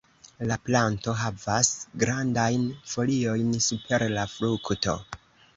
[0.51, 1.69] La planto havas
[2.05, 2.65] grandajn
[2.95, 5.01] foliojn super la frukto.